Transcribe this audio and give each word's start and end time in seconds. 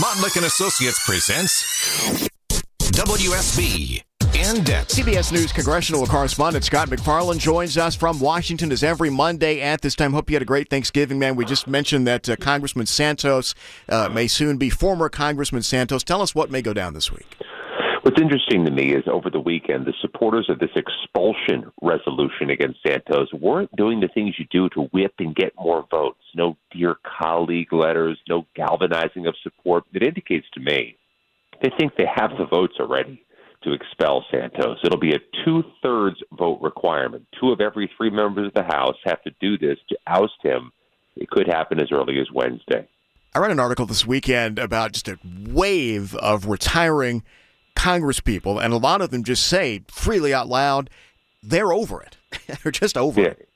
Montlick 0.00 0.36
and 0.36 0.44
Associates 0.44 1.02
presents 1.06 2.28
WSB 2.92 4.02
in 4.34 4.62
depth. 4.62 4.94
CBS 4.94 5.32
News 5.32 5.52
congressional 5.52 6.06
correspondent 6.06 6.66
Scott 6.66 6.90
MacFarlane 6.90 7.38
joins 7.38 7.78
us 7.78 7.94
from 7.94 8.20
Washington 8.20 8.70
as 8.72 8.82
every 8.82 9.08
Monday 9.08 9.62
at 9.62 9.80
this 9.80 9.94
time. 9.94 10.12
Hope 10.12 10.28
you 10.28 10.34
had 10.34 10.42
a 10.42 10.46
great 10.46 10.68
Thanksgiving, 10.68 11.18
man. 11.18 11.34
We 11.34 11.46
just 11.46 11.66
mentioned 11.66 12.06
that 12.08 12.28
uh, 12.28 12.36
Congressman 12.36 12.84
Santos 12.84 13.54
uh, 13.88 14.10
may 14.10 14.26
soon 14.26 14.58
be 14.58 14.68
former 14.68 15.08
Congressman 15.08 15.62
Santos. 15.62 16.04
Tell 16.04 16.20
us 16.20 16.34
what 16.34 16.50
may 16.50 16.60
go 16.60 16.74
down 16.74 16.92
this 16.92 17.10
week. 17.10 17.38
What's 18.06 18.22
interesting 18.22 18.64
to 18.64 18.70
me 18.70 18.94
is 18.94 19.02
over 19.08 19.30
the 19.30 19.40
weekend, 19.40 19.84
the 19.84 19.92
supporters 20.00 20.48
of 20.48 20.60
this 20.60 20.70
expulsion 20.76 21.72
resolution 21.82 22.50
against 22.50 22.78
Santos 22.86 23.32
weren't 23.32 23.74
doing 23.74 23.98
the 23.98 24.06
things 24.06 24.36
you 24.38 24.44
do 24.48 24.68
to 24.74 24.82
whip 24.92 25.14
and 25.18 25.34
get 25.34 25.52
more 25.58 25.84
votes. 25.90 26.22
No 26.32 26.56
dear 26.70 26.94
colleague 27.18 27.72
letters, 27.72 28.16
no 28.28 28.46
galvanizing 28.54 29.26
of 29.26 29.34
support. 29.42 29.82
It 29.92 30.04
indicates 30.04 30.46
to 30.54 30.60
me 30.60 30.96
they 31.60 31.70
think 31.80 31.96
they 31.96 32.06
have 32.06 32.30
the 32.38 32.46
votes 32.46 32.74
already 32.78 33.24
to 33.64 33.72
expel 33.72 34.24
Santos. 34.30 34.78
It'll 34.84 35.00
be 35.00 35.16
a 35.16 35.44
two 35.44 35.64
thirds 35.82 36.22
vote 36.30 36.60
requirement. 36.62 37.26
Two 37.40 37.50
of 37.50 37.60
every 37.60 37.90
three 37.96 38.10
members 38.10 38.46
of 38.46 38.54
the 38.54 38.62
House 38.62 38.94
have 39.04 39.20
to 39.24 39.32
do 39.40 39.58
this 39.58 39.78
to 39.88 39.98
oust 40.06 40.40
him. 40.44 40.70
It 41.16 41.28
could 41.28 41.48
happen 41.48 41.80
as 41.80 41.90
early 41.90 42.20
as 42.20 42.30
Wednesday. 42.32 42.86
I 43.34 43.40
read 43.40 43.50
an 43.50 43.58
article 43.58 43.84
this 43.84 44.06
weekend 44.06 44.60
about 44.60 44.92
just 44.92 45.08
a 45.08 45.18
wave 45.48 46.14
of 46.14 46.46
retiring 46.46 47.24
congresspeople, 47.76 48.62
and 48.62 48.72
a 48.72 48.78
lot 48.78 49.00
of 49.00 49.10
them 49.10 49.22
just 49.22 49.46
say 49.46 49.82
freely 49.88 50.34
out 50.34 50.48
loud, 50.48 50.90
they're 51.42 51.72
over 51.72 52.02
it. 52.02 52.16
they're 52.62 52.72
just 52.72 52.96
over 52.96 53.20
yeah. 53.20 53.28
it. 53.28 53.48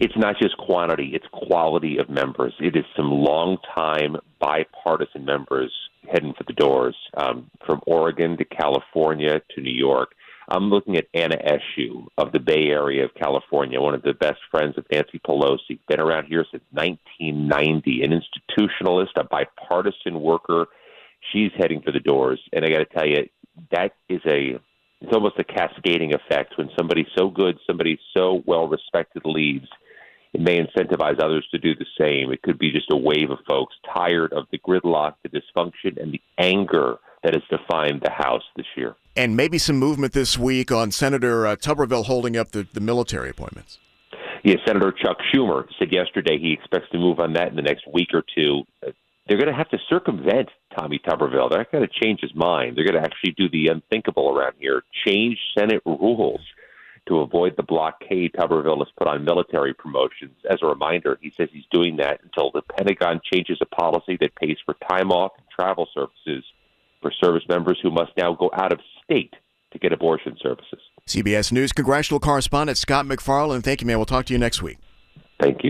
It's 0.00 0.16
not 0.16 0.36
just 0.40 0.56
quantity, 0.58 1.10
it's 1.14 1.26
quality 1.32 1.98
of 1.98 2.08
members. 2.08 2.54
It 2.60 2.76
is 2.76 2.84
some 2.96 3.10
long-time 3.10 4.16
bipartisan 4.38 5.24
members 5.24 5.72
heading 6.10 6.34
for 6.34 6.44
the 6.44 6.52
doors 6.52 6.96
um, 7.16 7.50
from 7.66 7.80
Oregon 7.86 8.36
to 8.36 8.44
California 8.44 9.40
to 9.54 9.60
New 9.60 9.74
York. 9.74 10.12
I'm 10.50 10.70
looking 10.70 10.96
at 10.96 11.08
Anna 11.12 11.36
Eshoo 11.36 12.06
of 12.16 12.32
the 12.32 12.38
Bay 12.38 12.68
Area 12.68 13.04
of 13.04 13.14
California, 13.14 13.80
one 13.80 13.94
of 13.94 14.02
the 14.02 14.14
best 14.14 14.38
friends 14.50 14.78
of 14.78 14.86
Nancy 14.90 15.20
Pelosi, 15.26 15.78
been 15.88 16.00
around 16.00 16.26
here 16.26 16.46
since 16.50 16.62
1990, 16.70 18.02
an 18.02 18.12
institutionalist, 18.12 19.10
a 19.16 19.24
bipartisan 19.24 20.20
worker. 20.20 20.66
She's 21.32 21.50
heading 21.58 21.82
for 21.82 21.92
the 21.92 22.00
doors. 22.00 22.40
And 22.52 22.64
I 22.64 22.68
got 22.68 22.78
to 22.78 22.84
tell 22.86 23.06
you, 23.06 23.28
that 23.70 23.92
is 24.08 24.20
a 24.26 24.58
it's 25.00 25.12
almost 25.12 25.38
a 25.38 25.44
cascading 25.44 26.12
effect 26.12 26.58
when 26.58 26.70
somebody 26.76 27.06
so 27.16 27.28
good, 27.28 27.56
somebody 27.66 27.98
so 28.16 28.42
well 28.46 28.66
respected 28.66 29.22
leaves. 29.24 29.68
It 30.32 30.40
may 30.40 30.58
incentivize 30.58 31.22
others 31.22 31.46
to 31.52 31.58
do 31.58 31.74
the 31.74 31.86
same. 31.98 32.32
It 32.32 32.42
could 32.42 32.58
be 32.58 32.72
just 32.72 32.90
a 32.90 32.96
wave 32.96 33.30
of 33.30 33.38
folks 33.48 33.76
tired 33.94 34.32
of 34.32 34.46
the 34.50 34.58
gridlock, 34.58 35.14
the 35.22 35.28
dysfunction, 35.28 36.02
and 36.02 36.12
the 36.12 36.20
anger 36.36 36.96
that 37.22 37.34
has 37.34 37.42
defined 37.48 38.02
the 38.02 38.10
House 38.10 38.42
this 38.56 38.66
year. 38.76 38.96
And 39.16 39.36
maybe 39.36 39.56
some 39.56 39.76
movement 39.76 40.12
this 40.12 40.36
week 40.36 40.70
on 40.72 40.90
Senator 40.90 41.46
uh, 41.46 41.56
Tuberville 41.56 42.04
holding 42.04 42.36
up 42.36 42.50
the, 42.50 42.66
the 42.72 42.80
military 42.80 43.30
appointments. 43.30 43.78
Yeah, 44.44 44.56
Senator 44.66 44.92
Chuck 44.92 45.16
Schumer 45.32 45.66
said 45.78 45.92
yesterday 45.92 46.38
he 46.38 46.52
expects 46.52 46.90
to 46.92 46.98
move 46.98 47.20
on 47.20 47.32
that 47.34 47.48
in 47.48 47.56
the 47.56 47.62
next 47.62 47.84
week 47.92 48.08
or 48.12 48.22
two 48.34 48.64
they're 49.28 49.38
going 49.38 49.50
to 49.50 49.56
have 49.56 49.68
to 49.70 49.78
circumvent 49.88 50.48
Tommy 50.78 51.00
Tuberville. 51.04 51.50
They're 51.50 51.58
not 51.58 51.72
going 51.72 51.86
to 51.86 52.00
change 52.00 52.20
his 52.20 52.34
mind. 52.34 52.76
They're 52.76 52.84
going 52.84 53.02
to 53.02 53.06
actually 53.06 53.32
do 53.32 53.48
the 53.48 53.68
unthinkable 53.72 54.36
around 54.36 54.54
here 54.58 54.82
change 55.06 55.38
Senate 55.58 55.82
rules 55.84 56.40
to 57.08 57.20
avoid 57.20 57.54
the 57.56 57.62
blockade 57.62 58.32
Tuberville 58.34 58.78
has 58.78 58.88
put 58.96 59.08
on 59.08 59.24
military 59.24 59.74
promotions. 59.74 60.36
As 60.48 60.58
a 60.62 60.66
reminder, 60.66 61.18
he 61.20 61.32
says 61.36 61.48
he's 61.52 61.64
doing 61.72 61.96
that 61.96 62.20
until 62.22 62.50
the 62.52 62.62
Pentagon 62.76 63.20
changes 63.32 63.58
a 63.60 63.66
policy 63.66 64.18
that 64.20 64.34
pays 64.36 64.58
for 64.64 64.76
time 64.88 65.10
off 65.10 65.32
and 65.38 65.46
travel 65.48 65.88
services 65.94 66.44
for 67.00 67.10
service 67.22 67.44
members 67.48 67.78
who 67.82 67.90
must 67.90 68.12
now 68.16 68.34
go 68.34 68.50
out 68.52 68.72
of 68.72 68.80
state 69.02 69.34
to 69.72 69.78
get 69.78 69.92
abortion 69.92 70.36
services. 70.42 70.80
CBS 71.06 71.50
News 71.50 71.72
congressional 71.72 72.20
correspondent 72.20 72.76
Scott 72.76 73.06
MacFarlane, 73.06 73.62
Thank 73.62 73.80
you, 73.80 73.86
man. 73.86 73.98
We'll 73.98 74.06
talk 74.06 74.26
to 74.26 74.32
you 74.32 74.38
next 74.38 74.62
week. 74.62 74.78
Thank 75.40 75.58
you. 75.62 75.66